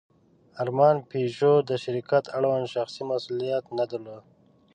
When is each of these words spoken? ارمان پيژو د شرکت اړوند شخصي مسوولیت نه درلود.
ارمان 0.61 0.95
پيژو 1.09 1.53
د 1.69 1.71
شرکت 1.83 2.23
اړوند 2.37 2.65
شخصي 2.75 3.03
مسوولیت 3.09 3.65
نه 3.77 3.85
درلود. 3.91 4.23